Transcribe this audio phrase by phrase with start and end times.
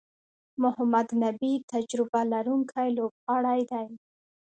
[0.63, 3.87] محمد نبي تجربه لرونکی لوبغاړی دئ.